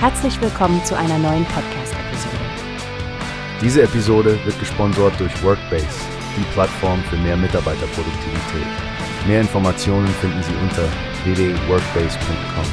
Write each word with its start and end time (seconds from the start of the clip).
Herzlich 0.00 0.40
willkommen 0.40 0.80
zu 0.84 0.96
einer 0.96 1.18
neuen 1.18 1.44
Podcast-Episode. 1.46 2.36
Diese 3.60 3.82
Episode 3.82 4.38
wird 4.44 4.56
gesponsert 4.60 5.18
durch 5.18 5.42
Workbase, 5.42 5.88
die 6.36 6.44
Plattform 6.52 7.02
für 7.10 7.16
mehr 7.16 7.36
Mitarbeiterproduktivität. 7.36 8.68
Mehr 9.26 9.40
Informationen 9.40 10.06
finden 10.06 10.40
Sie 10.44 10.54
unter 10.62 10.84
www.workbase.com. 11.24 12.64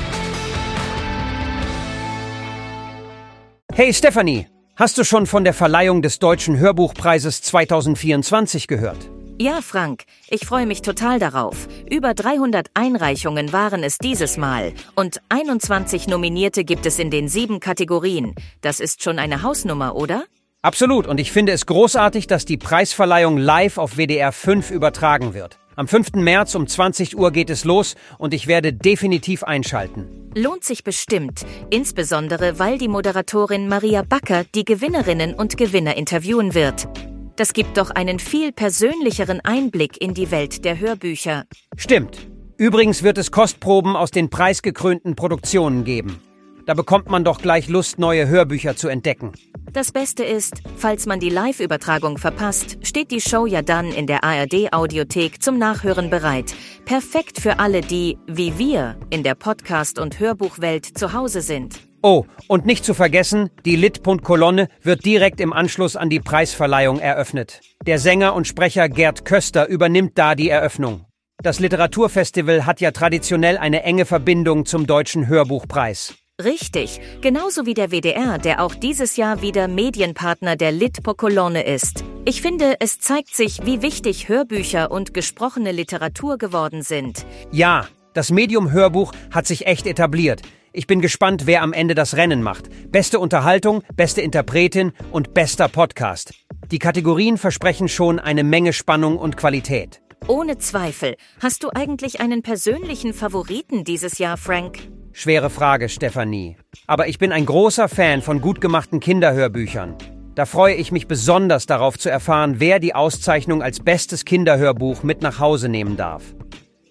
Hey 3.73 3.91
Stephanie, 3.91 4.45
hast 4.75 4.99
du 4.99 5.03
schon 5.03 5.25
von 5.25 5.43
der 5.43 5.55
Verleihung 5.55 6.03
des 6.03 6.19
Deutschen 6.19 6.59
Hörbuchpreises 6.59 7.41
2024 7.41 8.67
gehört? 8.67 9.09
Ja, 9.37 9.61
Frank, 9.61 10.05
ich 10.29 10.45
freue 10.45 10.65
mich 10.65 10.81
total 10.81 11.19
darauf. 11.19 11.67
Über 11.89 12.13
300 12.13 12.67
Einreichungen 12.73 13.51
waren 13.51 13.83
es 13.83 13.97
dieses 13.97 14.37
Mal 14.37 14.71
und 14.95 15.19
21 15.27 16.07
Nominierte 16.07 16.63
gibt 16.63 16.85
es 16.85 16.99
in 16.99 17.11
den 17.11 17.27
sieben 17.27 17.59
Kategorien. 17.59 18.33
Das 18.61 18.79
ist 18.79 19.03
schon 19.03 19.19
eine 19.19 19.41
Hausnummer, 19.41 19.95
oder? 19.95 20.23
Absolut, 20.61 21.05
und 21.05 21.19
ich 21.19 21.33
finde 21.33 21.51
es 21.51 21.65
großartig, 21.65 22.27
dass 22.27 22.45
die 22.45 22.55
Preisverleihung 22.55 23.37
live 23.37 23.77
auf 23.77 23.97
WDR 23.97 24.31
5 24.31 24.71
übertragen 24.71 25.33
wird. 25.33 25.59
Am 25.75 25.89
5. 25.89 26.13
März 26.13 26.55
um 26.55 26.65
20 26.65 27.17
Uhr 27.17 27.31
geht 27.31 27.49
es 27.49 27.65
los 27.65 27.95
und 28.17 28.33
ich 28.33 28.47
werde 28.47 28.71
definitiv 28.71 29.43
einschalten. 29.43 30.31
Lohnt 30.33 30.63
sich 30.63 30.85
bestimmt, 30.85 31.45
insbesondere 31.69 32.57
weil 32.57 32.77
die 32.77 32.87
Moderatorin 32.87 33.67
Maria 33.67 34.01
Backer 34.01 34.45
die 34.55 34.63
Gewinnerinnen 34.63 35.33
und 35.33 35.57
Gewinner 35.57 35.97
interviewen 35.97 36.53
wird. 36.53 36.87
Das 37.35 37.51
gibt 37.51 37.77
doch 37.77 37.89
einen 37.89 38.19
viel 38.19 38.53
persönlicheren 38.53 39.41
Einblick 39.41 40.01
in 40.01 40.13
die 40.13 40.31
Welt 40.31 40.63
der 40.63 40.79
Hörbücher. 40.79 41.43
Stimmt. 41.75 42.27
Übrigens 42.57 43.03
wird 43.03 43.17
es 43.17 43.31
Kostproben 43.31 43.97
aus 43.97 44.11
den 44.11 44.29
preisgekrönten 44.29 45.17
Produktionen 45.17 45.83
geben. 45.83 46.21
Da 46.65 46.73
bekommt 46.73 47.09
man 47.09 47.25
doch 47.25 47.39
gleich 47.39 47.67
Lust, 47.67 47.99
neue 47.99 48.27
Hörbücher 48.27 48.77
zu 48.77 48.87
entdecken. 48.87 49.33
Das 49.73 49.91
Beste 49.91 50.23
ist, 50.23 50.61
falls 50.77 51.05
man 51.05 51.19
die 51.19 51.29
Live-Übertragung 51.29 52.17
verpasst, 52.17 52.77
steht 52.81 53.11
die 53.11 53.19
Show 53.19 53.45
ja 53.45 53.61
dann 53.61 53.91
in 53.91 54.07
der 54.07 54.23
ARD-Audiothek 54.23 55.43
zum 55.43 55.59
Nachhören 55.59 56.09
bereit. 56.09 56.55
Perfekt 56.85 57.41
für 57.41 57.59
alle, 57.59 57.81
die, 57.81 58.17
wie 58.25 58.57
wir, 58.57 58.97
in 59.09 59.23
der 59.23 59.35
Podcast- 59.35 59.99
und 59.99 60.19
Hörbuchwelt 60.19 60.85
zu 60.85 61.11
Hause 61.11 61.41
sind. 61.41 61.81
Oh, 62.07 62.27
und 62.47 62.67
nicht 62.67 62.85
zu 62.85 62.93
vergessen, 62.93 63.49
die 63.65 63.75
Lit.kolonne 63.75 64.67
wird 64.83 65.05
direkt 65.05 65.41
im 65.41 65.51
Anschluss 65.51 65.95
an 65.95 66.11
die 66.11 66.19
Preisverleihung 66.19 66.99
eröffnet. 66.99 67.61
Der 67.83 67.97
Sänger 67.97 68.35
und 68.35 68.47
Sprecher 68.47 68.89
Gerd 68.89 69.25
Köster 69.25 69.67
übernimmt 69.67 70.11
da 70.13 70.35
die 70.35 70.47
Eröffnung. 70.47 71.05
Das 71.41 71.59
Literaturfestival 71.59 72.67
hat 72.67 72.79
ja 72.79 72.91
traditionell 72.91 73.57
eine 73.57 73.81
enge 73.81 74.05
Verbindung 74.05 74.67
zum 74.67 74.85
Deutschen 74.85 75.25
Hörbuchpreis. 75.25 76.13
Richtig, 76.43 77.01
genauso 77.21 77.65
wie 77.65 77.73
der 77.73 77.89
WDR, 77.89 78.37
der 78.37 78.61
auch 78.61 78.75
dieses 78.75 79.15
Jahr 79.15 79.41
wieder 79.41 79.67
Medienpartner 79.67 80.55
der 80.57 80.73
Litpo-Kolonne 80.73 81.65
ist. 81.65 82.03
Ich 82.23 82.43
finde, 82.43 82.75
es 82.81 82.99
zeigt 82.99 83.35
sich, 83.35 83.65
wie 83.65 83.81
wichtig 83.81 84.29
Hörbücher 84.29 84.91
und 84.91 85.15
gesprochene 85.15 85.71
Literatur 85.71 86.37
geworden 86.37 86.83
sind. 86.83 87.25
Ja, 87.51 87.87
das 88.15 88.31
Medium 88.31 88.71
Hörbuch 88.71 89.11
hat 89.29 89.45
sich 89.45 89.67
echt 89.67 89.85
etabliert. 89.85 90.41
Ich 90.71 90.87
bin 90.87 91.01
gespannt, 91.01 91.47
wer 91.47 91.61
am 91.61 91.73
Ende 91.73 91.95
das 91.95 92.15
Rennen 92.15 92.41
macht. 92.41 92.91
Beste 92.91 93.19
Unterhaltung, 93.19 93.83
beste 93.95 94.21
Interpretin 94.21 94.93
und 95.11 95.33
bester 95.33 95.67
Podcast. 95.67 96.33
Die 96.71 96.79
Kategorien 96.79 97.37
versprechen 97.37 97.89
schon 97.89 98.19
eine 98.19 98.43
Menge 98.43 98.73
Spannung 98.73 99.17
und 99.17 99.37
Qualität. 99.37 100.01
Ohne 100.27 100.57
Zweifel. 100.57 101.15
Hast 101.41 101.63
du 101.63 101.69
eigentlich 101.75 102.21
einen 102.21 102.41
persönlichen 102.41 103.13
Favoriten 103.13 103.83
dieses 103.83 104.17
Jahr, 104.17 104.37
Frank? 104.37 104.79
Schwere 105.11 105.49
Frage, 105.49 105.89
Stefanie. 105.89 106.55
Aber 106.87 107.07
ich 107.07 107.19
bin 107.19 107.33
ein 107.33 107.45
großer 107.45 107.89
Fan 107.89 108.21
von 108.21 108.39
gut 108.39 108.61
gemachten 108.61 109.01
Kinderhörbüchern. 109.01 109.97
Da 110.35 110.45
freue 110.45 110.75
ich 110.75 110.91
mich 110.91 111.07
besonders 111.07 111.65
darauf 111.65 111.97
zu 111.97 112.09
erfahren, 112.09 112.55
wer 112.59 112.79
die 112.79 112.95
Auszeichnung 112.95 113.61
als 113.61 113.79
bestes 113.79 114.25
Kinderhörbuch 114.25 115.03
mit 115.03 115.21
nach 115.21 115.39
Hause 115.39 115.69
nehmen 115.69 115.95
darf. 115.95 116.23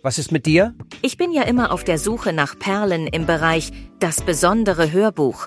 Was 0.04 0.18
ist 0.18 0.32
mit 0.32 0.44
dir? 0.44 0.74
Ich 1.00 1.16
bin 1.16 1.32
ja 1.32 1.44
immer 1.44 1.72
auf 1.72 1.82
der 1.82 1.96
Suche 1.96 2.34
nach 2.34 2.58
Perlen 2.58 3.06
im 3.06 3.24
Bereich 3.24 3.70
das 4.00 4.20
besondere 4.20 4.92
Hörbuch. 4.92 5.46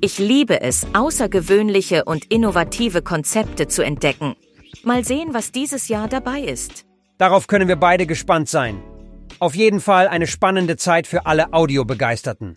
Ich 0.00 0.18
liebe 0.18 0.62
es, 0.62 0.86
außergewöhnliche 0.94 2.06
und 2.06 2.24
innovative 2.32 3.02
Konzepte 3.02 3.68
zu 3.68 3.82
entdecken. 3.82 4.34
Mal 4.82 5.04
sehen, 5.04 5.34
was 5.34 5.52
dieses 5.52 5.88
Jahr 5.88 6.08
dabei 6.08 6.40
ist. 6.40 6.86
Darauf 7.18 7.48
können 7.48 7.68
wir 7.68 7.76
beide 7.76 8.06
gespannt 8.06 8.48
sein. 8.48 8.82
Auf 9.40 9.54
jeden 9.54 9.78
Fall 9.78 10.08
eine 10.08 10.26
spannende 10.26 10.78
Zeit 10.78 11.06
für 11.06 11.26
alle 11.26 11.52
Audiobegeisterten. 11.52 12.56